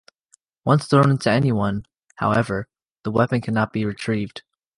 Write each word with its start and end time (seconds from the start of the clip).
Once 0.65 0.87
thrown 0.87 1.11
into 1.11 1.29
anyone, 1.29 1.85
however, 2.15 2.67
the 3.03 3.11
weapon 3.11 3.39
cannot 3.39 3.71
be 3.71 3.85
retrieved. 3.85 4.41